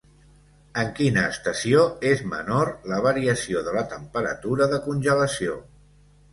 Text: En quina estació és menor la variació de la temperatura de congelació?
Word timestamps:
En 0.83 0.87
quina 0.99 1.25
estació 1.33 1.83
és 2.13 2.25
menor 2.33 2.73
la 2.93 3.03
variació 3.09 3.63
de 3.69 3.77
la 3.79 3.87
temperatura 3.95 4.73
de 4.75 4.83
congelació? 4.91 5.63